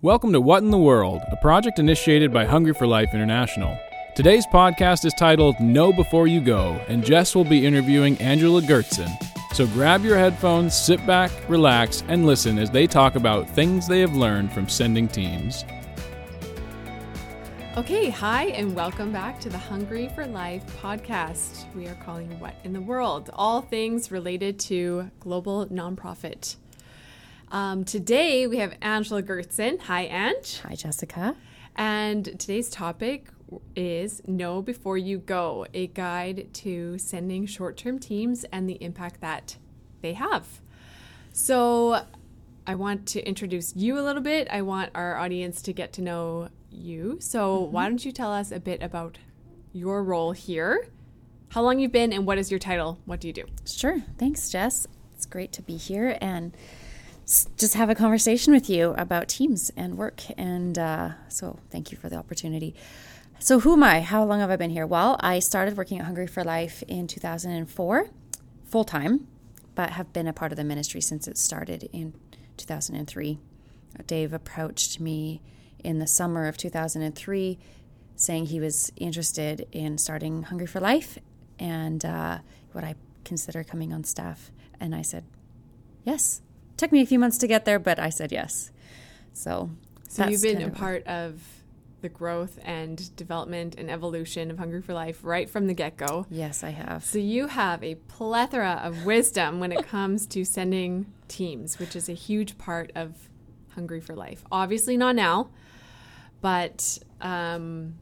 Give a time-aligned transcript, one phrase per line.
[0.00, 3.76] Welcome to What in the World, a project initiated by Hungry for Life International.
[4.14, 9.10] Today's podcast is titled Know Before You Go, and Jess will be interviewing Angela Goertzen.
[9.54, 13.98] So grab your headphones, sit back, relax, and listen as they talk about things they
[13.98, 15.64] have learned from sending teams.
[17.76, 21.64] Okay, hi, and welcome back to the Hungry for Life podcast.
[21.74, 26.54] We are calling What in the World, all things related to global nonprofit.
[27.50, 29.80] Um, today we have Angela Goertzen.
[29.80, 30.60] Hi, Ange.
[30.60, 31.34] Hi, Jessica.
[31.76, 33.28] And today's topic
[33.74, 39.22] is Know Before You Go, a guide to sending short term teams and the impact
[39.22, 39.56] that
[40.02, 40.60] they have.
[41.32, 42.04] So,
[42.66, 44.46] I want to introduce you a little bit.
[44.50, 47.16] I want our audience to get to know you.
[47.20, 47.72] So, mm-hmm.
[47.72, 49.16] why don't you tell us a bit about
[49.72, 50.88] your role here,
[51.48, 52.98] how long you've been, and what is your title?
[53.06, 53.44] What do you do?
[53.64, 54.02] Sure.
[54.18, 54.86] Thanks, Jess.
[55.14, 56.18] It's great to be here.
[56.20, 56.54] And
[57.56, 60.22] just have a conversation with you about teams and work.
[60.38, 62.74] And uh, so, thank you for the opportunity.
[63.38, 64.00] So, who am I?
[64.00, 64.86] How long have I been here?
[64.86, 68.08] Well, I started working at Hungry for Life in 2004,
[68.64, 69.28] full time,
[69.74, 72.14] but have been a part of the ministry since it started in
[72.56, 73.38] 2003.
[74.06, 75.42] Dave approached me
[75.84, 77.58] in the summer of 2003
[78.16, 81.18] saying he was interested in starting Hungry for Life
[81.58, 82.38] and uh,
[82.72, 84.50] what I consider coming on staff.
[84.80, 85.24] And I said,
[86.04, 86.42] yes,
[86.78, 88.70] took me a few months to get there, but I said yes.
[89.34, 89.70] So,
[90.08, 91.40] so you've been a part of
[92.00, 96.26] the growth and development and evolution of Hungry for Life right from the get go.
[96.30, 97.04] Yes, I have.
[97.04, 102.08] So you have a plethora of wisdom when it comes to sending teams, which is
[102.08, 103.28] a huge part of
[103.74, 104.44] Hungry for Life.
[104.50, 105.50] Obviously, not now,
[106.40, 107.94] but um,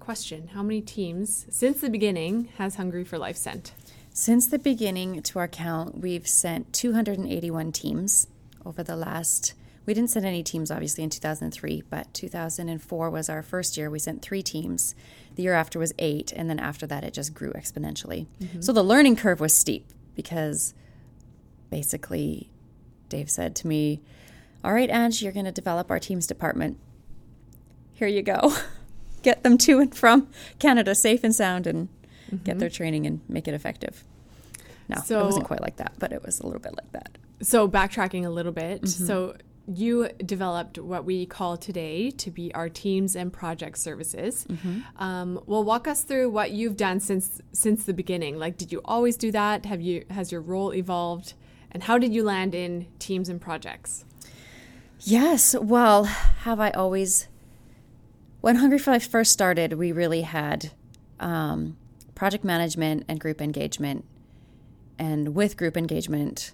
[0.00, 3.72] question How many teams since the beginning has Hungry for Life sent?
[4.14, 8.26] Since the beginning to our count, we've sent 281 teams
[8.64, 9.54] over the last.
[9.86, 13.88] We didn't send any teams, obviously, in 2003, but 2004 was our first year.
[13.88, 14.94] We sent three teams.
[15.34, 18.26] The year after was eight, and then after that, it just grew exponentially.
[18.40, 18.60] Mm-hmm.
[18.60, 20.74] So the learning curve was steep because
[21.70, 22.50] basically,
[23.08, 24.02] Dave said to me,
[24.62, 26.78] All right, Ange, you're going to develop our teams department.
[27.94, 28.54] Here you go.
[29.22, 30.28] Get them to and from
[30.58, 31.88] Canada safe and sound and
[32.32, 32.44] mm-hmm.
[32.44, 34.04] get their training and make it effective.
[34.88, 37.18] No, so, it wasn't quite like that, but it was a little bit like that.
[37.40, 39.06] So backtracking a little bit, mm-hmm.
[39.06, 44.44] so you developed what we call today to be our teams and project services.
[44.48, 45.02] Mm-hmm.
[45.02, 48.38] Um, well, walk us through what you've done since since the beginning.
[48.38, 49.66] Like, did you always do that?
[49.66, 51.34] Have you has your role evolved?
[51.70, 54.04] And how did you land in teams and projects?
[55.00, 55.54] Yes.
[55.54, 57.28] Well, have I always?
[58.40, 60.72] When Hungry for Life first started, we really had
[61.20, 61.76] um,
[62.22, 64.04] project management and group engagement,
[64.96, 66.52] and with group engagement,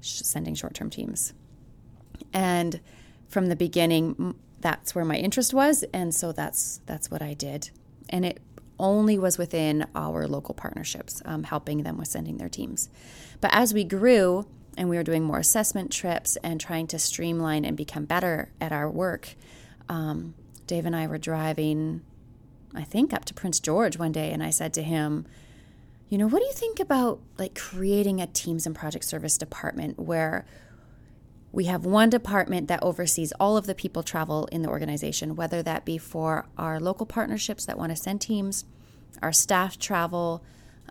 [0.00, 1.34] sending short term teams.
[2.32, 2.80] And
[3.26, 7.70] from the beginning, that's where my interest was, and so that's that's what I did.
[8.08, 8.38] And it
[8.78, 12.88] only was within our local partnerships, um, helping them with sending their teams.
[13.40, 17.64] But as we grew and we were doing more assessment trips and trying to streamline
[17.64, 19.34] and become better at our work,
[19.88, 20.34] um,
[20.68, 22.02] Dave and I were driving
[22.74, 25.26] I think, up to Prince George one day, and I said to him,
[26.08, 29.98] you know, what do you think about like creating a teams and project service department
[29.98, 30.44] where
[31.50, 35.62] we have one department that oversees all of the people travel in the organization, whether
[35.62, 38.64] that be for our local partnerships that want to send teams,
[39.22, 40.42] our staff travel,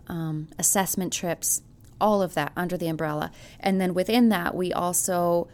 [0.08, 1.62] um, assessment trips,
[2.00, 3.30] all of that under the umbrella.
[3.60, 5.48] And then within that, we also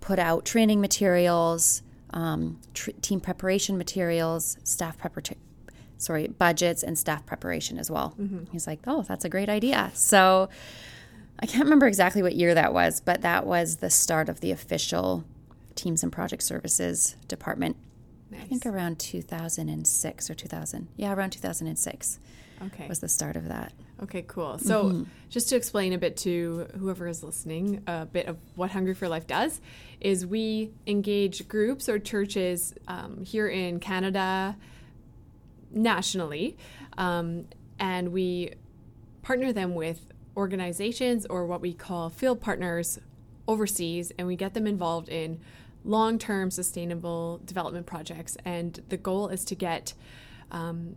[0.00, 5.38] put out training materials, um, tr- team preparation materials, staff preparation
[5.98, 8.14] sorry, budgets and staff preparation as well.
[8.20, 8.50] Mm-hmm.
[8.52, 9.90] He's like, oh, that's a great idea.
[9.94, 10.48] So
[11.38, 14.50] I can't remember exactly what year that was, but that was the start of the
[14.50, 15.24] official
[15.74, 17.76] Teams and Project Services department.
[18.30, 18.42] Nice.
[18.42, 20.88] I think around 2006 or 2000.
[20.96, 22.18] Yeah, around 2006.
[22.62, 22.88] Okay.
[22.88, 23.72] Was the start of that.
[24.02, 24.58] Okay, cool.
[24.58, 25.02] So, mm-hmm.
[25.28, 29.08] just to explain a bit to whoever is listening, a bit of what Hungry for
[29.08, 29.60] Life does
[30.00, 34.56] is we engage groups or churches um, here in Canada,
[35.70, 36.56] nationally,
[36.98, 37.46] um,
[37.78, 38.52] and we
[39.22, 42.98] partner them with organizations or what we call field partners
[43.48, 45.40] overseas, and we get them involved in
[45.84, 48.36] long term sustainable development projects.
[48.44, 49.94] And the goal is to get
[50.50, 50.96] um,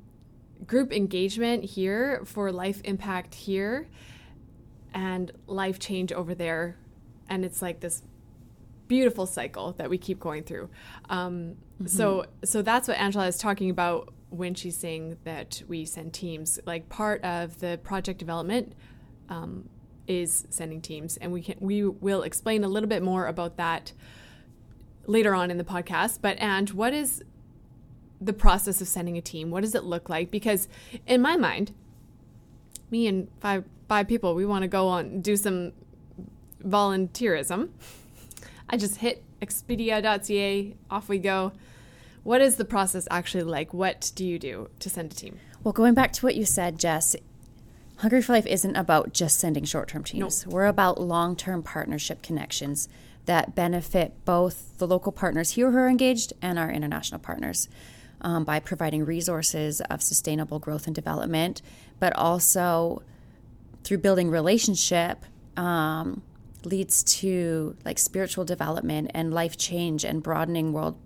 [0.65, 3.87] group engagement here for life impact here
[4.93, 6.77] and life change over there.
[7.29, 8.01] And it's like this
[8.87, 10.69] beautiful cycle that we keep going through.
[11.09, 11.85] Um, mm-hmm.
[11.85, 16.59] So, so that's what Angela is talking about when she's saying that we send teams,
[16.65, 18.73] like part of the project development
[19.29, 19.69] um,
[20.07, 23.93] is sending teams, and we can we will explain a little bit more about that
[25.05, 26.19] later on in the podcast.
[26.21, 27.23] But and what is
[28.21, 29.49] the process of sending a team?
[29.49, 30.29] What does it look like?
[30.29, 30.67] Because
[31.07, 31.73] in my mind,
[32.91, 35.73] me and five five people, we want to go on do some
[36.63, 37.69] volunteerism.
[38.69, 41.53] I just hit expedia.ca, off we go.
[42.23, 43.73] What is the process actually like?
[43.73, 45.39] What do you do to send a team?
[45.63, 47.15] Well, going back to what you said, Jess,
[47.97, 50.45] Hungry for Life isn't about just sending short term teams.
[50.45, 50.53] Nope.
[50.53, 52.87] We're about long term partnership connections
[53.25, 57.67] that benefit both the local partners here who are engaged and our international partners
[58.21, 61.61] um, by providing resources of sustainable growth and development,
[61.99, 63.03] but also
[63.83, 65.25] through building relationship
[65.57, 66.21] um,
[66.63, 70.97] leads to like spiritual development and life change and broadening world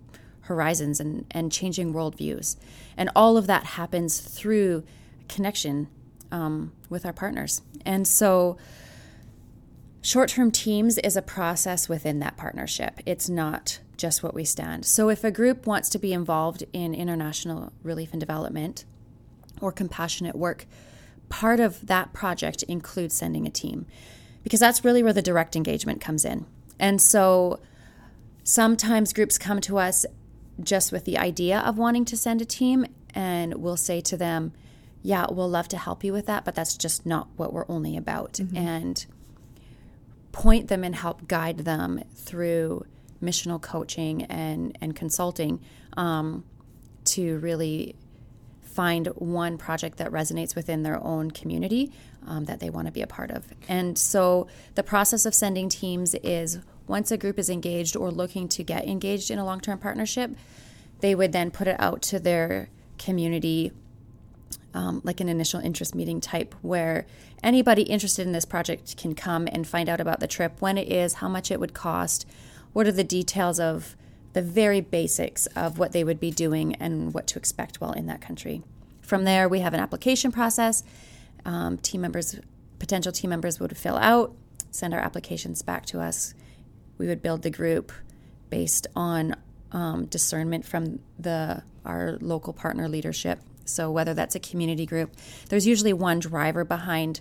[0.44, 2.56] horizons and, and changing worldviews.
[2.96, 4.84] And all of that happens through
[5.28, 5.88] connection
[6.30, 7.62] um, with our partners.
[7.84, 8.56] And so,
[10.02, 13.00] short term teams is a process within that partnership.
[13.06, 14.84] It's not just what we stand.
[14.84, 18.84] So, if a group wants to be involved in international relief and development
[19.60, 20.66] or compassionate work,
[21.28, 23.86] part of that project includes sending a team
[24.42, 26.44] because that's really where the direct engagement comes in.
[26.78, 27.60] And so,
[28.42, 30.04] sometimes groups come to us
[30.62, 34.52] just with the idea of wanting to send a team, and we'll say to them,
[35.02, 37.96] Yeah, we'll love to help you with that, but that's just not what we're only
[37.96, 38.34] about.
[38.34, 38.56] Mm-hmm.
[38.56, 39.06] And
[40.32, 42.84] point them and help guide them through
[43.22, 45.60] missional coaching and, and consulting
[45.96, 46.44] um,
[47.04, 47.94] to really
[48.62, 51.92] find one project that resonates within their own community
[52.26, 53.44] um, that they want to be a part of.
[53.68, 58.48] And so the process of sending teams is once a group is engaged or looking
[58.48, 60.30] to get engaged in a long term partnership,
[61.00, 63.72] they would then put it out to their community.
[64.72, 67.06] Um, like an initial interest meeting type, where
[67.44, 70.90] anybody interested in this project can come and find out about the trip, when it
[70.90, 72.26] is, how much it would cost,
[72.72, 73.94] what are the details of
[74.34, 78.06] the very basics of what they would be doing and what to expect while in
[78.06, 78.62] that country.
[79.00, 80.82] From there, we have an application process.
[81.44, 82.38] Um, team members,
[82.78, 84.34] potential team members would fill out,
[84.70, 86.34] send our applications back to us
[86.98, 87.92] we would build the group
[88.50, 89.34] based on
[89.72, 93.40] um, discernment from the our local partner leadership.
[93.66, 95.14] So whether that's a community group,
[95.48, 97.20] there's usually one driver behind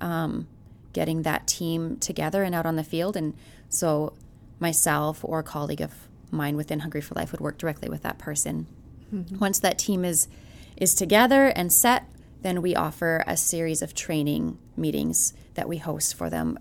[0.00, 0.46] um,
[0.92, 3.16] getting that team together and out on the field.
[3.16, 3.34] And
[3.68, 4.14] so
[4.58, 5.92] myself or a colleague of
[6.30, 8.66] mine within Hungry for Life would work directly with that person.
[9.12, 9.38] Mm-hmm.
[9.38, 10.28] Once that team is
[10.76, 12.06] is together and set,
[12.42, 16.58] then we offer a series of training meetings that we host for them.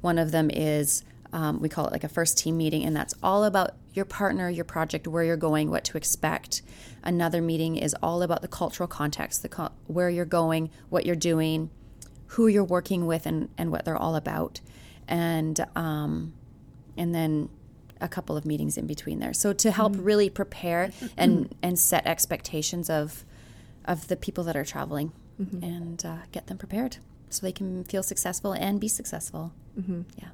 [0.00, 3.14] One of them is um, we call it like a first team meeting, and that's
[3.22, 6.62] all about your partner, your project, where you're going, what to expect.
[7.02, 11.16] Another meeting is all about the cultural context, the co- where you're going, what you're
[11.16, 11.70] doing,
[12.28, 14.60] who you're working with, and, and what they're all about,
[15.06, 16.32] and um,
[16.96, 17.48] and then
[18.00, 19.32] a couple of meetings in between there.
[19.32, 20.02] So to help mm-hmm.
[20.02, 23.24] really prepare and and set expectations of
[23.84, 25.62] of the people that are traveling mm-hmm.
[25.62, 26.96] and uh, get them prepared
[27.28, 29.52] so they can feel successful and be successful.
[29.78, 30.02] Mm-hmm.
[30.18, 30.30] Yeah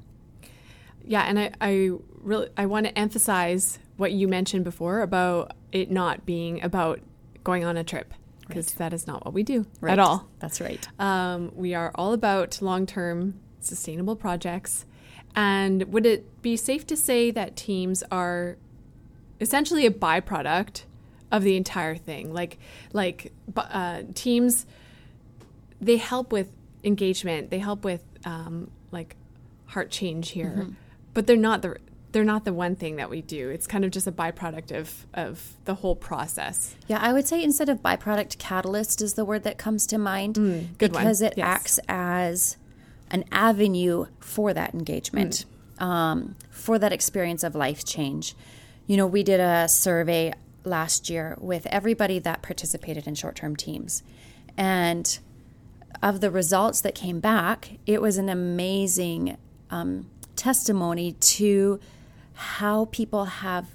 [1.07, 5.89] yeah, and I, I really I want to emphasize what you mentioned before about it
[5.89, 6.99] not being about
[7.43, 8.13] going on a trip
[8.47, 8.77] because right.
[8.79, 9.93] that is not what we do right.
[9.93, 10.27] at all.
[10.39, 10.87] That's right.
[10.99, 14.85] Um, we are all about long term sustainable projects.
[15.35, 18.57] And would it be safe to say that teams are
[19.39, 20.83] essentially a byproduct
[21.31, 22.33] of the entire thing?
[22.33, 22.57] Like,
[22.91, 24.65] like uh, teams,
[25.79, 26.51] they help with
[26.83, 27.51] engagement.
[27.51, 29.15] They help with um, like
[29.67, 30.55] heart change here.
[30.57, 30.71] Mm-hmm
[31.17, 31.77] but they're not the
[32.11, 33.49] they're not the one thing that we do.
[33.49, 36.75] It's kind of just a byproduct of of the whole process.
[36.87, 40.35] Yeah, I would say instead of byproduct, catalyst is the word that comes to mind
[40.35, 41.31] mm, because one.
[41.31, 41.47] it yes.
[41.47, 42.57] acts as
[43.09, 45.45] an avenue for that engagement,
[45.79, 45.83] mm.
[45.83, 48.35] um, for that experience of life change.
[48.85, 53.55] You know, we did a survey last year with everybody that participated in short term
[53.55, 54.03] teams,
[54.55, 55.17] and
[56.03, 59.37] of the results that came back, it was an amazing.
[59.71, 61.79] Um, testimony to
[62.33, 63.67] how people have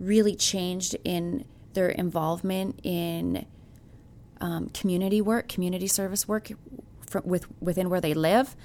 [0.00, 1.44] really changed in
[1.74, 3.44] their involvement in
[4.40, 6.50] um, community work, community service work
[7.06, 8.56] for, with within where they live.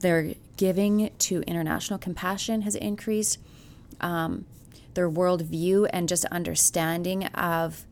[0.00, 3.38] Their giving to international compassion has increased.
[4.00, 4.46] Um,
[4.94, 7.86] their worldview and just understanding of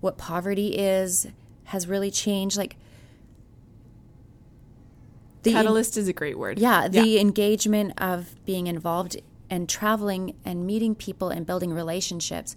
[0.00, 1.26] what poverty is
[1.64, 2.56] has really changed.
[2.56, 2.76] Like
[5.44, 6.58] the catalyst is a great word.
[6.58, 7.20] Yeah, the yeah.
[7.20, 9.16] engagement of being involved
[9.48, 12.56] and traveling and meeting people and building relationships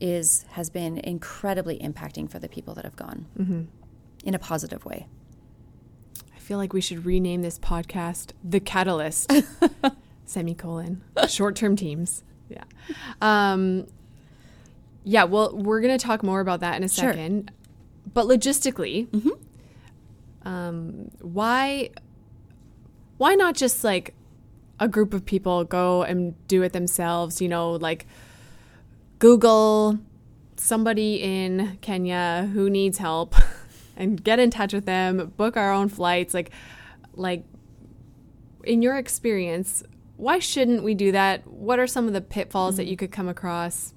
[0.00, 3.62] is has been incredibly impacting for the people that have gone mm-hmm.
[4.24, 5.06] in a positive way.
[6.34, 9.32] I feel like we should rename this podcast "The Catalyst."
[10.28, 12.22] semicolon short-term teams.
[12.48, 12.64] Yeah.
[13.20, 13.86] Um,
[15.04, 17.12] yeah, well, we're going to talk more about that in a Sure.
[17.12, 17.50] second.
[18.12, 19.08] But logistically,
[20.42, 21.90] um, why
[23.18, 24.14] why not just like
[24.80, 28.06] a group of people go and do it themselves, you know, like
[29.18, 29.98] Google
[30.56, 33.34] somebody in Kenya who needs help
[33.96, 36.50] and get in touch with them, book our own flights, like
[37.14, 37.44] like
[38.64, 39.82] in your experience,
[40.16, 41.46] why shouldn't we do that?
[41.46, 42.90] What are some of the pitfalls that mm.
[42.90, 43.94] you could come across?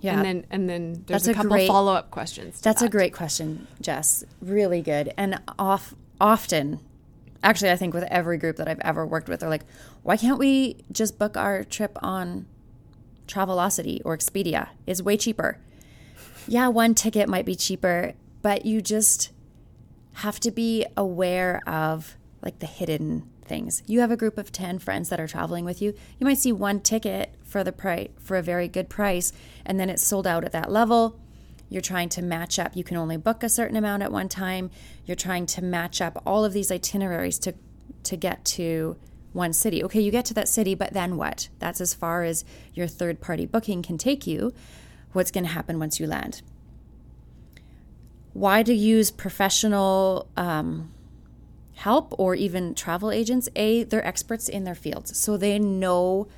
[0.00, 0.16] Yeah.
[0.16, 2.60] And then and then there's That's a couple follow up questions.
[2.60, 4.22] That's a great question, Jess.
[4.40, 5.12] Really good.
[5.16, 6.80] And off often,
[7.44, 9.66] actually, I think with every group that I've ever worked with, they're like,
[10.02, 12.46] why can't we just book our trip on
[13.28, 14.70] Travelocity or Expedia?
[14.86, 15.58] It's way cheaper.
[16.48, 19.30] Yeah, one ticket might be cheaper, but you just
[20.14, 23.82] have to be aware of like the hidden things.
[23.86, 25.94] You have a group of 10 friends that are traveling with you.
[26.18, 29.32] You might see one ticket for the price for a very good price
[29.64, 31.18] and then it's sold out at that level.
[31.68, 32.76] You're trying to match up.
[32.76, 34.70] You can only book a certain amount at one time.
[35.06, 37.54] You're trying to match up all of these itineraries to
[38.04, 38.96] to get to
[39.32, 39.82] one city.
[39.82, 41.48] Okay, you get to that city, but then what?
[41.58, 42.44] That's as far as
[42.74, 44.52] your third party booking can take you.
[45.12, 46.42] What's going to happen once you land?
[48.34, 50.92] why to use professional um,
[51.76, 56.28] help or even travel agents a they're experts in their fields so they know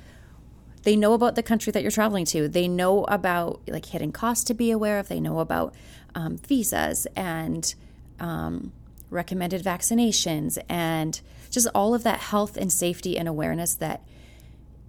[0.83, 4.43] they know about the country that you're traveling to they know about like hidden costs
[4.43, 5.73] to be aware of they know about
[6.15, 7.75] um, visas and
[8.19, 8.71] um,
[9.09, 14.01] recommended vaccinations and just all of that health and safety and awareness that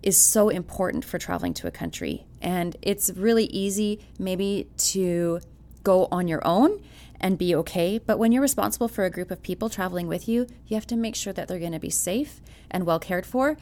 [0.03, 2.25] is so important for traveling to a country.
[2.41, 5.41] And it's really easy, maybe, to
[5.83, 6.83] go on your own
[7.21, 7.99] and be okay.
[7.99, 10.97] But when you're responsible for a group of people traveling with you, you have to
[10.97, 12.41] make sure that they're going to be safe
[12.71, 13.57] and well cared for,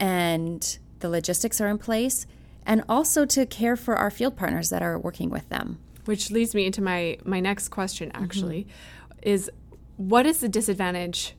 [0.00, 2.26] and the logistics are in place,
[2.66, 5.78] and also to care for our field partners that are working with them.
[6.06, 8.24] Which leads me into my my next question Mm-hmm.
[8.24, 8.66] actually
[9.22, 9.50] is
[9.96, 11.34] what is the disadvantage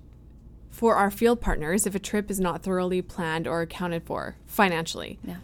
[0.70, 5.18] for our field partners if a trip is not thoroughly planned or accounted for financially?
[5.24, 5.38] Yeah.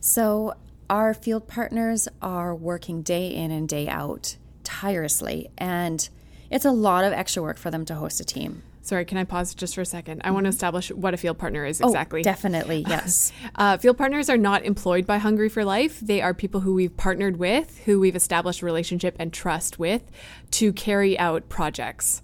[0.00, 0.54] So
[0.88, 6.08] our field partners are working day in and day out tirelessly, and
[6.50, 8.62] it's a lot of extra work for them to host a team.
[8.86, 10.20] Sorry, can I pause just for a second?
[10.24, 12.20] I want to establish what a field partner is exactly.
[12.20, 13.32] Oh, definitely, yes.
[13.56, 15.98] Uh, field partners are not employed by Hungry for Life.
[15.98, 20.08] They are people who we've partnered with, who we've established a relationship and trust with
[20.52, 22.22] to carry out projects.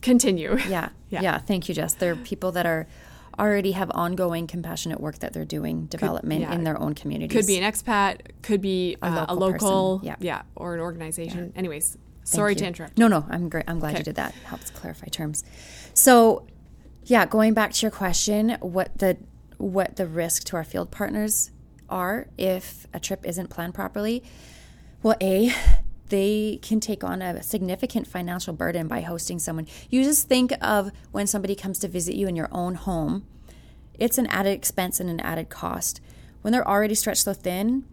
[0.00, 0.56] Continue.
[0.68, 1.20] yeah, Yeah.
[1.20, 1.92] yeah, Thank you, Jess.
[1.92, 2.86] They're people that are
[3.38, 6.54] already have ongoing compassionate work that they're doing, development yeah.
[6.54, 7.36] in their own communities.
[7.36, 10.42] Could be an expat, could be uh, a local local, person, yeah.
[10.56, 11.52] or an organization.
[11.54, 12.98] Anyways, Sorry to interrupt.
[12.98, 13.64] No, no, I'm great.
[13.68, 13.98] I'm glad Okay.
[13.98, 14.32] you did that.
[14.44, 15.44] Helps clarify terms.
[15.92, 16.46] So,
[17.04, 19.18] yeah, going back to your question, what the
[19.58, 21.50] what the risk to our field partners
[21.88, 24.22] are if a trip isn't planned properly?
[25.02, 25.52] Well, a
[26.08, 29.66] they can take on a significant financial burden by hosting someone.
[29.90, 33.26] You just think of when somebody comes to visit you in your own home.
[33.98, 36.00] It's an added expense and an added cost.
[36.42, 37.84] When they're already stretched so thin,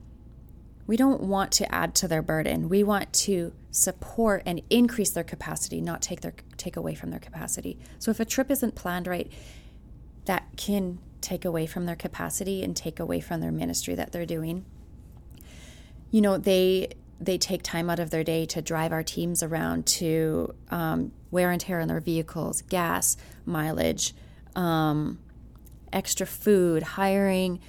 [0.91, 2.67] we don't want to add to their burden.
[2.67, 7.19] We want to support and increase their capacity, not take their take away from their
[7.21, 7.79] capacity.
[7.97, 9.31] So if a trip isn't planned right,
[10.25, 14.25] that can take away from their capacity and take away from their ministry that they're
[14.25, 14.65] doing.
[16.09, 16.89] You know, they
[17.21, 21.51] they take time out of their day to drive our teams around to um, wear
[21.51, 24.13] and tear on their vehicles, gas, mileage,
[24.57, 25.19] um,
[25.93, 27.61] extra food, hiring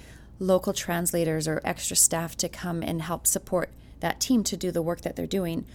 [0.43, 3.69] local translators or extra staff to come and help support
[3.99, 5.65] that team to do the work that they're doing.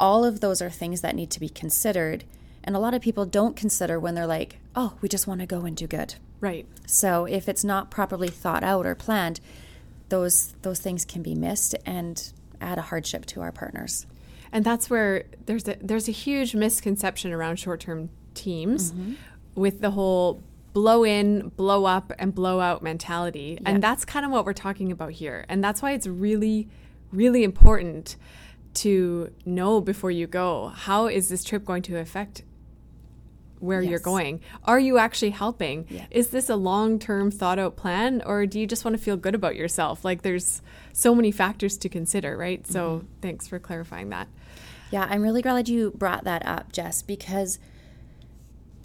[0.00, 2.24] All of those are things that need to be considered.
[2.64, 5.46] And a lot of people don't consider when they're like, oh, we just want to
[5.46, 6.14] go and do good.
[6.40, 6.66] Right.
[6.86, 9.40] So if it's not properly thought out or planned,
[10.08, 14.06] those those things can be missed and add a hardship to our partners.
[14.52, 19.14] And that's where there's a there's a huge misconception around short-term teams Mm-hmm.
[19.54, 20.42] with the whole
[20.74, 23.56] blow in, blow up and blow out mentality.
[23.62, 23.70] Yeah.
[23.70, 25.46] And that's kind of what we're talking about here.
[25.48, 26.68] And that's why it's really
[27.12, 28.16] really important
[28.74, 32.42] to know before you go, how is this trip going to affect
[33.60, 34.40] where you're going?
[34.64, 35.86] Are you actually helping?
[35.88, 36.06] Yeah.
[36.10, 39.34] Is this a long-term thought out plan or do you just want to feel good
[39.36, 40.04] about yourself?
[40.04, 40.60] Like there's
[40.92, 42.66] so many factors to consider, right?
[42.66, 43.06] So Mm-hmm.
[43.22, 44.26] thanks for clarifying that.
[44.90, 47.60] Yeah, I'm really glad you brought that up, Jess, because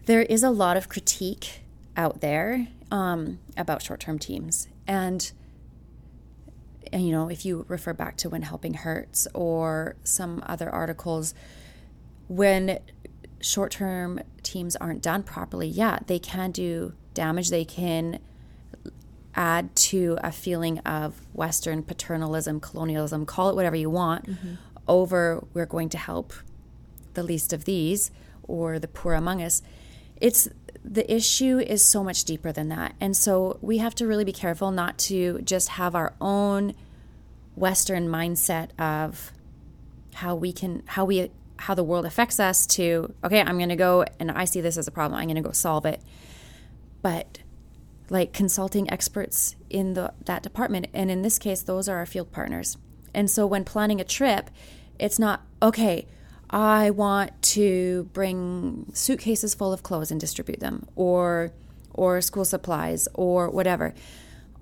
[0.06, 1.62] there is a lot of critique
[2.00, 5.32] out there um, about short-term teams, and
[6.94, 11.34] and you know if you refer back to when helping hurts or some other articles,
[12.30, 12.80] when
[13.42, 17.50] short-term teams aren't done properly, yeah, they can do damage.
[17.50, 18.20] They can
[19.36, 24.54] add to a feeling of Western paternalism, colonialism, call it whatever you want, mm-hmm.
[24.88, 26.34] over we're going to help
[27.14, 28.10] the least of these
[28.44, 29.62] or the poor among us.
[30.20, 30.50] It's
[30.84, 32.96] the issue is so much deeper than that.
[33.00, 36.74] And so we have to really be careful not to just have our own
[37.56, 39.32] Western mindset of
[40.16, 43.76] how we can, how we, how the world affects us to, okay, I'm going to
[43.76, 45.20] go and I see this as a problem.
[45.20, 46.02] I'm going to go solve it.
[47.02, 47.40] But
[48.10, 50.88] like consulting experts in the, that department.
[50.94, 52.78] And in this case, those are our field partners.
[53.14, 54.50] And so when planning a trip,
[54.98, 56.08] it's not, okay,
[56.50, 61.52] I want to bring suitcases full of clothes and distribute them or
[61.94, 63.94] or school supplies or whatever.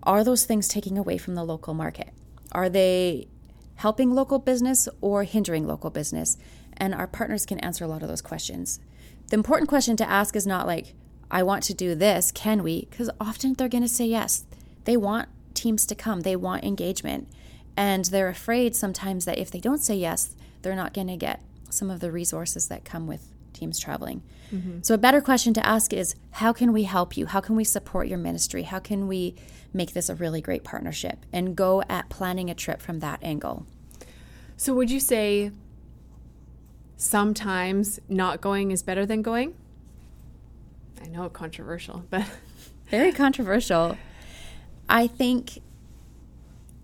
[0.03, 2.10] Are those things taking away from the local market?
[2.51, 3.27] Are they
[3.75, 6.38] helping local business or hindering local business?
[6.77, 8.79] And our partners can answer a lot of those questions.
[9.27, 10.96] The important question to ask is not like,
[11.29, 12.88] I want to do this, can we?
[12.89, 14.46] Because often they're going to say yes.
[14.86, 17.27] They want teams to come, they want engagement.
[17.75, 21.41] And they're afraid sometimes that if they don't say yes, they're not going to get
[21.69, 24.21] some of the resources that come with teams traveling.
[24.53, 24.79] Mm-hmm.
[24.81, 27.25] So, a better question to ask is how can we help you?
[27.25, 28.63] How can we support your ministry?
[28.63, 29.36] How can we
[29.74, 31.25] make this a really great partnership?
[31.33, 33.65] And go at planning a trip from that angle.
[34.55, 35.51] So, would you say
[36.95, 39.55] sometimes not going is better than going?
[41.01, 42.25] I know it's controversial, but
[42.89, 43.97] very controversial.
[44.89, 45.59] I think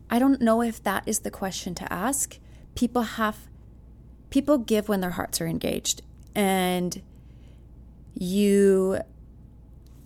[0.10, 2.38] I don't know if that is the question to ask.
[2.76, 3.48] People have
[4.34, 6.02] people give when their hearts are engaged
[6.34, 7.04] and
[8.16, 9.00] you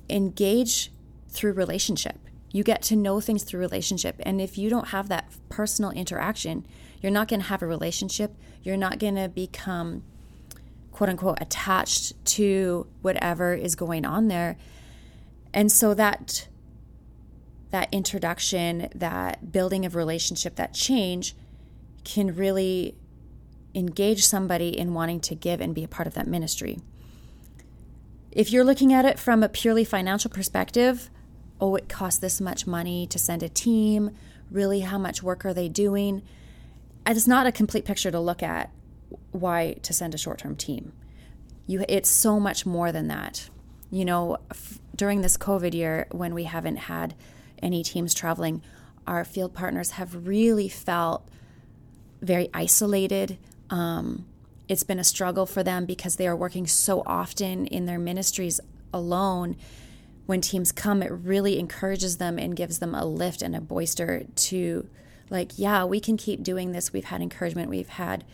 [0.10, 0.92] engage
[1.30, 2.18] through relationship.
[2.52, 6.66] You get to know things through relationship and if you don't have that personal interaction
[7.02, 8.36] you're not going to have a relationship.
[8.64, 10.04] You're not going to become
[10.92, 14.58] quote unquote attached to whatever is going on there.
[15.54, 16.50] And so that
[17.70, 21.36] that introduction that building of relationship that change
[22.04, 22.96] can really
[23.78, 26.80] engage somebody in wanting to give and be a part of that ministry.
[28.32, 31.10] If you're looking at it from a purely financial perspective,
[31.62, 34.12] oh, it costs this much money to send a team,
[34.50, 36.24] really, how much work are they doing?
[37.06, 38.72] Uh, it's not a complete picture to look at
[39.32, 40.92] why to send a short term team.
[41.68, 43.50] You, it's so much more than that.
[43.92, 47.14] You know, f- during this COVID year, when we haven't had
[47.62, 48.62] any teams traveling,
[49.06, 51.28] our field partners have really felt
[52.22, 53.38] very isolated,
[53.70, 54.26] um,
[54.68, 58.60] it's been a struggle for them because they are working so often in their ministries
[58.94, 59.56] alone.
[60.26, 64.26] When teams come, it really encourages them and gives them a lift and a boister
[64.36, 64.90] to,
[65.30, 66.92] like, yeah, we can keep doing this.
[66.92, 67.70] We've had encouragement.
[67.70, 68.26] We've had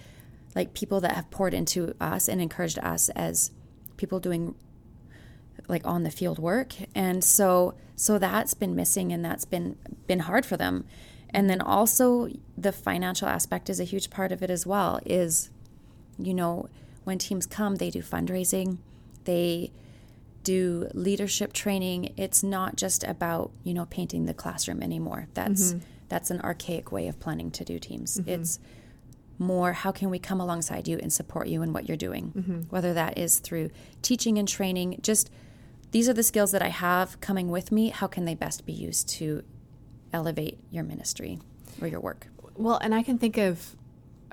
[0.55, 3.51] like people that have poured into us and encouraged us as
[3.97, 4.55] people doing
[5.67, 10.19] like on the field work and so so that's been missing and that's been been
[10.19, 10.85] hard for them
[11.33, 15.49] and then also the financial aspect is a huge part of it as well is
[16.17, 16.69] you know
[17.03, 18.77] when teams come they do fundraising
[19.25, 19.71] they
[20.43, 25.85] do leadership training it's not just about you know painting the classroom anymore that's mm-hmm.
[26.09, 28.29] that's an archaic way of planning to do teams mm-hmm.
[28.29, 28.59] it's
[29.39, 32.61] more how can we come alongside you and support you in what you're doing mm-hmm.
[32.69, 33.69] whether that is through
[34.01, 35.31] teaching and training just
[35.91, 38.73] these are the skills that i have coming with me how can they best be
[38.73, 39.43] used to
[40.13, 41.39] elevate your ministry
[41.81, 42.27] or your work?
[42.55, 43.75] Well, and I can think of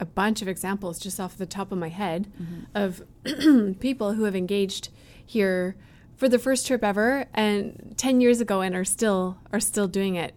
[0.01, 2.61] a bunch of examples just off the top of my head mm-hmm.
[2.75, 4.89] of people who have engaged
[5.25, 5.77] here
[6.17, 10.17] for the first trip ever and 10 years ago and are still are still doing
[10.17, 10.35] it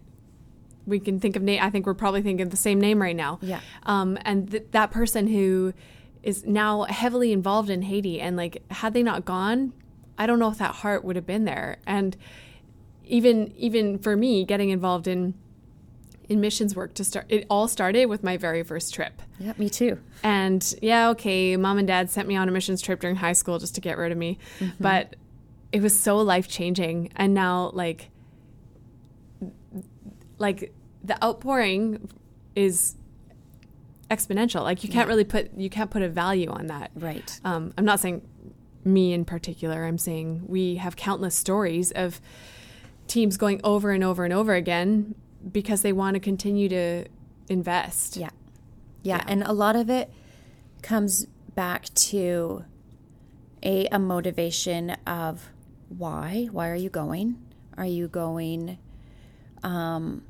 [0.86, 3.16] we can think of name i think we're probably thinking of the same name right
[3.16, 5.72] now yeah um, and th- that person who
[6.22, 9.72] is now heavily involved in haiti and like had they not gone
[10.16, 12.16] i don't know if that heart would have been there and
[13.06, 15.34] even even for me getting involved in
[16.28, 19.20] in missions work to start it all started with my very first trip.
[19.38, 19.98] Yeah me too.
[20.22, 23.58] And yeah okay mom and dad sent me on a missions trip during high school
[23.58, 24.38] just to get rid of me.
[24.58, 24.82] Mm-hmm.
[24.82, 25.16] but
[25.72, 28.10] it was so life changing and now like
[30.38, 32.08] like the outpouring
[32.54, 32.96] is
[34.10, 34.62] exponential.
[34.62, 35.10] Like you can't yeah.
[35.10, 36.90] really put you can't put a value on that.
[36.94, 37.40] Right.
[37.44, 38.22] Um, i'm not saying
[38.84, 39.84] me in particular.
[39.84, 42.20] I'm saying we have countless stories of
[43.06, 45.14] teams going over and over and over again
[45.50, 47.04] because they want to continue to
[47.48, 48.16] invest.
[48.16, 48.30] Yeah.
[49.02, 49.18] yeah.
[49.18, 49.24] Yeah.
[49.28, 50.10] And a lot of it
[50.82, 52.64] comes back to
[53.62, 55.48] a, a motivation of
[55.88, 56.48] why?
[56.50, 57.40] Why are you going?
[57.76, 58.78] Are you going
[59.62, 60.22] um,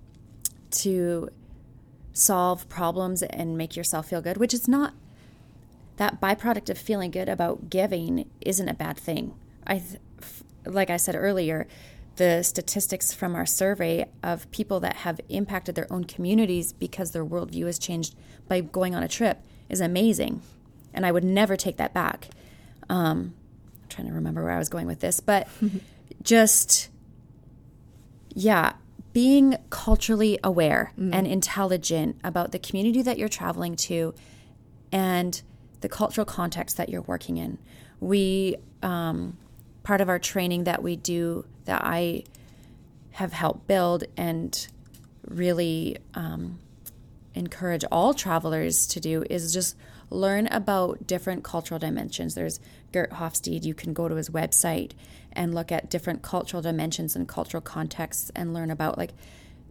[0.71, 1.29] to
[2.13, 4.37] solve problems and make yourself feel good?
[4.37, 4.95] Which is not
[5.97, 9.35] that byproduct of feeling good about giving isn't a bad thing.
[9.67, 9.83] I,
[10.65, 11.67] like I said earlier,
[12.17, 17.25] the statistics from our survey of people that have impacted their own communities because their
[17.25, 18.15] worldview has changed
[18.49, 20.43] by going on a trip is amazing.
[20.93, 22.29] And I would never take that back.
[22.89, 23.35] Um,
[23.83, 25.49] I'm trying to remember where I was going with this, but
[26.23, 26.89] just,
[28.35, 28.75] yeah,
[29.13, 31.15] being culturally aware mm.
[31.15, 34.15] and intelligent about the community that you're traveling to
[34.93, 35.43] and
[35.81, 37.59] the cultural context that you're working in.
[38.01, 39.37] We, um,
[39.83, 42.25] part of our training that we do that I
[43.13, 44.67] have helped build and
[45.27, 46.59] really um,
[47.35, 49.77] encourage all travelers to do is just
[50.11, 52.35] learn about different cultural dimensions.
[52.35, 52.61] There's
[52.93, 54.93] Geert Hofstede, you can go to his website
[55.33, 59.11] and look at different cultural dimensions and cultural contexts and learn about like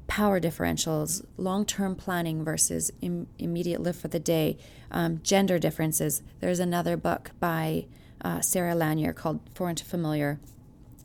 [0.08, 4.58] power differentials, long term planning versus Im- immediate live for the day,
[4.92, 6.22] um, gender differences.
[6.40, 7.86] There's another book by
[8.22, 10.40] uh, Sarah Lanier called Foreign to Familiar,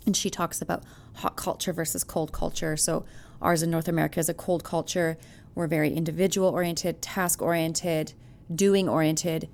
[0.09, 0.85] and she talks about
[1.17, 2.79] hot culture versus cold culture.
[2.79, 3.05] So,
[3.43, 5.19] ours in North America is a cold culture.
[5.55, 8.15] We're very individual oriented, task oriented,
[8.53, 9.51] doing oriented,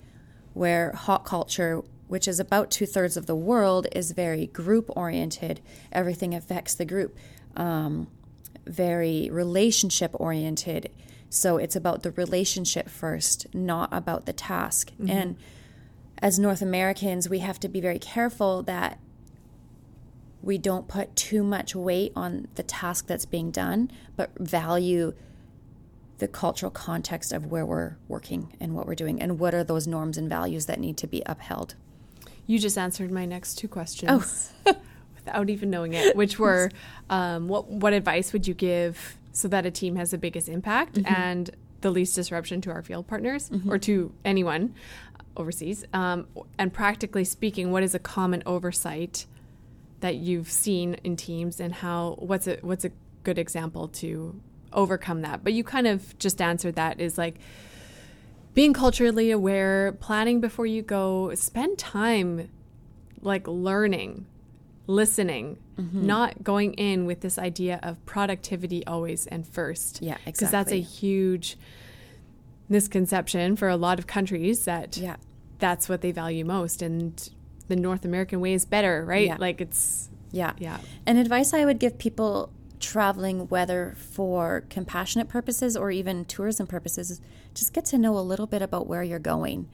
[0.52, 5.60] where hot culture, which is about two thirds of the world, is very group oriented.
[5.90, 7.18] Everything affects the group.
[7.56, 8.06] Um,
[8.64, 10.88] very relationship oriented.
[11.30, 14.92] So it's about the relationship first, not about the task.
[14.92, 15.10] Mm-hmm.
[15.10, 15.36] And
[16.18, 19.00] as North Americans, we have to be very careful that
[20.44, 25.14] we don't put too much weight on the task that's being done, but value
[26.18, 29.87] the cultural context of where we're working and what we're doing and what are those
[29.87, 31.74] norms and values that need to be upheld.
[32.46, 34.52] You just answered my next two questions.
[34.66, 34.72] Oh.
[35.24, 36.70] without even knowing it, which were
[37.11, 40.96] um, what what advice would you give so that a team has the biggest impact
[40.96, 41.14] mm-hmm.
[41.14, 43.70] and the least disruption to our field partners mm-hmm.
[43.70, 44.74] or to anyone
[45.37, 45.85] overseas?
[45.92, 46.26] Um,
[46.59, 49.26] and practically speaking, what is a common oversight
[50.00, 52.90] that you've seen in teams, and how what's a what's a
[53.22, 54.40] good example to
[54.72, 55.44] overcome that?
[55.44, 57.37] But you kind of just answered that is like
[58.52, 62.48] being culturally aware, planning before you go, spend time
[63.22, 64.26] like learning
[64.87, 66.07] listening, mm-hmm.
[66.07, 70.02] not going in with this idea of productivity always and first.
[70.02, 70.33] Yeah, exactly.
[70.33, 71.57] Because that's a huge
[72.68, 75.16] misconception for a lot of countries that yeah.
[75.59, 76.83] that's what they value most.
[76.83, 77.30] And
[77.68, 79.27] the North American way is better, right?
[79.27, 79.37] Yeah.
[79.38, 80.09] Like it's.
[80.31, 80.53] Yeah.
[80.59, 80.79] Yeah.
[81.07, 82.50] And advice I would give people
[82.81, 87.20] traveling, whether for compassionate purposes or even tourism purposes,
[87.55, 89.68] just get to know a little bit about where you're going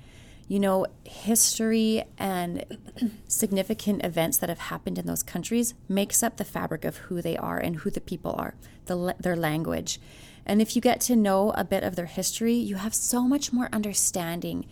[0.50, 2.64] you know, history and
[3.29, 7.37] significant events that have happened in those countries makes up the fabric of who they
[7.37, 10.00] are and who the people are, the, their language.
[10.44, 13.53] And if you get to know a bit of their history, you have so much
[13.53, 14.66] more understanding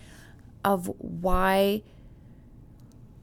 [0.65, 1.85] of why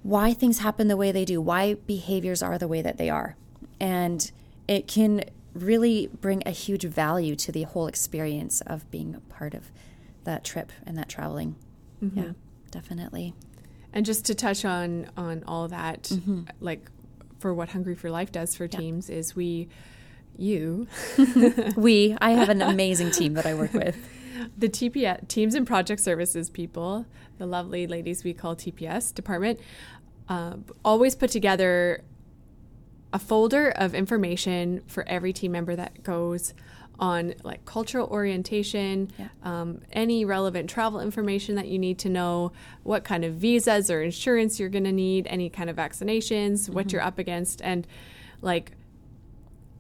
[0.06, 3.36] why things happen the way they do, why behaviors are the way that they are.
[3.80, 4.32] And
[4.68, 9.54] it can really bring a huge value to the whole experience of being a part
[9.54, 9.72] of
[10.24, 11.56] that trip and that traveling.
[12.04, 12.20] Mm-hmm.
[12.20, 12.32] Yeah
[12.76, 13.34] definitely.
[13.94, 16.44] And just to touch on on all that, mm-hmm.
[16.60, 16.92] like
[17.40, 18.80] for what Hungry for Life does for yeah.
[18.80, 19.70] teams is we,
[20.38, 20.88] you,
[21.78, 22.18] we.
[22.20, 23.96] I have an amazing team that I work with.
[24.58, 27.06] The TPS teams and project services people,
[27.38, 29.60] the lovely ladies we call TPS department,
[30.30, 32.04] uh, always put together
[33.14, 36.54] a folder of information for every team member that goes
[37.00, 39.28] on like cultural orientation, yeah.
[39.44, 42.52] um, any relevant travel information that you need to know,
[42.84, 46.74] what kind of visas or insurance you're going to need, any kind of vaccinations, mm-hmm.
[46.74, 47.86] what you're up against, and
[48.42, 48.72] like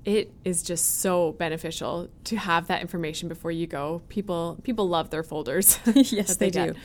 [0.06, 4.04] it is just so beneficial to have that information before you go.
[4.08, 5.80] People people love their folders.
[5.96, 6.76] yes, they, they do.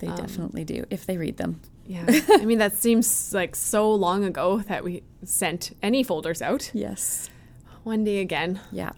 [0.00, 1.60] They um, definitely do if they read them.
[1.86, 2.06] Yeah.
[2.30, 6.70] I mean that seems like so long ago that we sent any folders out.
[6.72, 7.28] Yes.
[7.84, 8.60] One day again.
[8.72, 8.92] Yeah.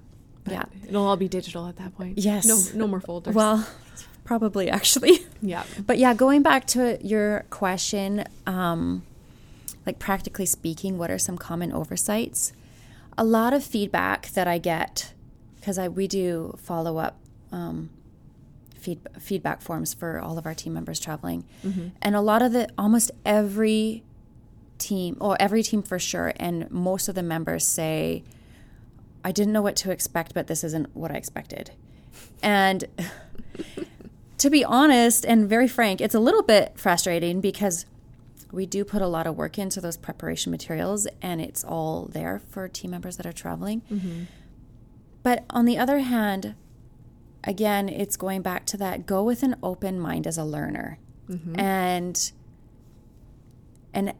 [0.45, 0.65] But yeah.
[0.89, 2.19] It'll all be digital at that point.
[2.19, 2.47] Yes.
[2.47, 3.35] No, no more folders.
[3.35, 3.67] Well,
[4.23, 5.27] probably actually.
[5.43, 5.65] Yeah.
[5.85, 9.03] But yeah, going back to your question, um,
[9.85, 12.53] like practically speaking, what are some common oversights?
[13.19, 15.13] A lot of feedback that I get
[15.57, 17.19] because I we do follow up
[17.51, 17.91] um,
[18.79, 21.89] feed, feedback forms for all of our team members traveling, mm-hmm.
[22.03, 24.05] and a lot of the almost every
[24.79, 28.23] team or every team for sure, and most of the members say
[29.27, 31.73] I didn't know what to expect, but this isn't what I expected.
[32.45, 32.85] And
[34.39, 37.87] to be honest and very frank, it's a little bit frustrating because
[38.57, 42.41] we do put a lot of work into those preparation materials and it's all there
[42.49, 43.83] for team members that are traveling.
[43.93, 44.23] Mm-hmm.
[45.23, 46.55] But on the other hand,
[47.45, 50.99] again, it's going back to that go with an open mind as a learner.
[51.29, 51.61] Mm-hmm.
[51.61, 52.33] And
[53.93, 54.15] and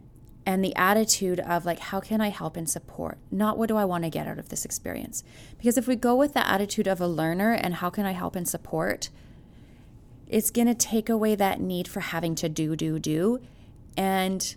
[0.45, 3.85] and the attitude of like how can i help and support not what do i
[3.85, 5.25] want to get out of this experience
[5.59, 8.37] because if we go with the attitude of a learner and how can i help
[8.37, 9.11] and support
[10.29, 13.41] it's going to take away that need for having to do do do
[13.97, 14.57] and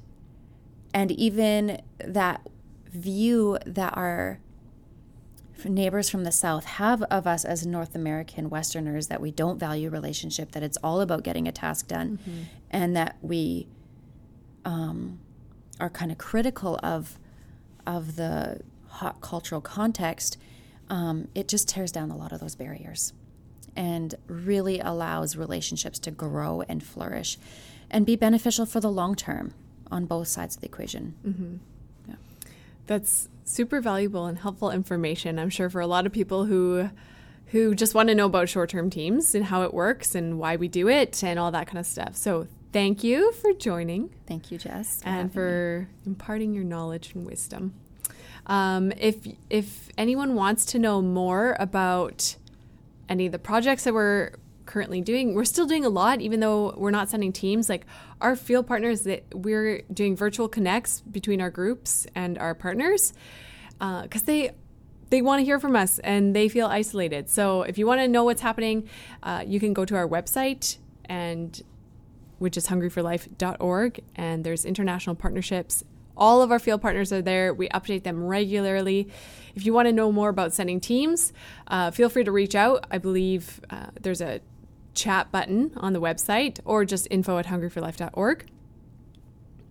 [0.94, 2.48] and even that
[2.92, 4.40] view that our
[5.66, 9.90] neighbors from the south have of us as north american westerners that we don't value
[9.90, 12.44] relationship that it's all about getting a task done mm-hmm.
[12.72, 13.68] and that we
[14.66, 15.20] um,
[15.80, 17.20] are kind of critical of
[17.86, 20.38] of the hot cultural context,
[20.90, 23.14] um, it just tears down a lot of those barriers
[23.76, 27.38] and really allows relationships to grow and flourish
[27.92, 29.54] and be beneficial for the long term
[29.92, 31.16] on both sides of the equation.
[31.26, 31.56] Mm-hmm.
[32.10, 32.16] Yeah.
[32.88, 35.40] That's super valuable and helpful information.
[35.40, 36.90] I'm sure for a lot of people who
[37.48, 40.68] who just want to know about short-term teams and how it works and why we
[40.68, 42.16] do it and all that kind of stuff.
[42.16, 44.12] So thank you for joining.
[44.28, 46.12] Thank you, Jess, for and for me.
[46.12, 47.74] imparting your knowledge and wisdom.
[48.46, 49.16] Um, if
[49.50, 52.36] if anyone wants to know more about
[53.08, 54.34] any of the projects that we're
[54.70, 57.70] currently doing, we're still doing a lot, even though we're not sending teams.
[57.70, 57.86] Like
[58.22, 63.12] our field partners, that we're doing virtual connects between our groups and our partners,
[63.80, 64.52] because uh, they
[65.10, 67.30] they want to hear from us and they feel isolated.
[67.30, 68.88] So if you want to know what's happening,
[69.24, 71.60] uh, you can go to our website and
[72.38, 75.84] which is hungryforlife.org, and there's international partnerships.
[76.16, 77.54] All of our field partners are there.
[77.54, 79.10] We update them regularly.
[79.56, 81.34] If you want to know more about sending teams,
[81.68, 82.86] uh, feel free to reach out.
[82.92, 84.40] I believe uh, there's a
[84.94, 88.46] chat button on the website or just info at hungryforlife.org.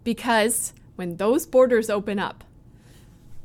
[0.04, 2.44] Because when those borders open up,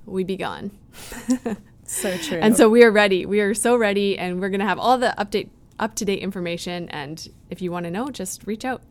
[0.05, 0.71] we be gone.
[1.85, 2.39] so true.
[2.39, 3.25] And so we are ready.
[3.25, 6.19] We are so ready, and we're going to have all the update up to date
[6.19, 6.89] information.
[6.89, 8.81] And if you want to know, just reach out.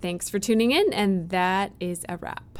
[0.00, 2.58] Thanks for tuning in, and that is a wrap.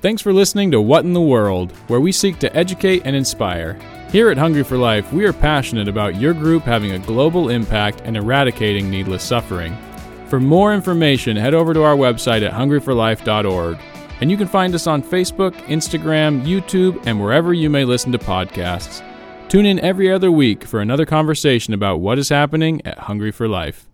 [0.00, 3.78] Thanks for listening to What in the World, where we seek to educate and inspire.
[4.12, 8.02] Here at Hungry for Life, we are passionate about your group having a global impact
[8.04, 9.74] and eradicating needless suffering.
[10.26, 13.78] For more information, head over to our website at hungryforlife.org.
[14.20, 18.18] And you can find us on Facebook, Instagram, YouTube, and wherever you may listen to
[18.18, 19.02] podcasts.
[19.48, 23.48] Tune in every other week for another conversation about what is happening at Hungry for
[23.48, 23.88] Life.